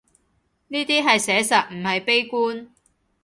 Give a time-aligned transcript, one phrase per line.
[0.69, 2.69] 呢啲係寫實，唔係悲觀